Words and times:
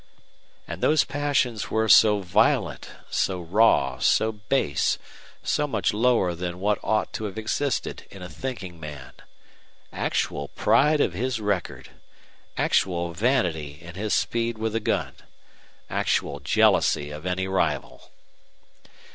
And 0.67 0.81
those 0.81 1.03
passions 1.03 1.69
were 1.69 1.87
so 1.87 2.21
violent, 2.21 2.89
so 3.11 3.39
raw, 3.39 3.99
so 3.99 4.31
base, 4.31 4.97
so 5.43 5.67
much 5.67 5.93
lower 5.93 6.33
than 6.33 6.59
what 6.59 6.79
ought 6.81 7.13
to 7.13 7.25
have 7.25 7.37
existed 7.37 8.07
in 8.09 8.23
a 8.23 8.27
thinking 8.27 8.79
man. 8.79 9.11
Actual 9.93 10.47
pride 10.47 11.01
of 11.01 11.13
his 11.13 11.39
record! 11.39 11.91
Actual 12.57 13.13
vanity 13.13 13.77
in 13.79 13.93
his 13.93 14.15
speed 14.15 14.57
with 14.57 14.73
a 14.75 14.79
gun. 14.79 15.13
Actual 15.87 16.39
jealousy 16.39 17.11
of 17.11 17.27
any 17.27 17.47
rival! 17.47 18.09